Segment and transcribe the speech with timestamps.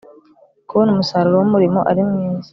[0.67, 2.49] kubona umusaruro wumurimo arimwiza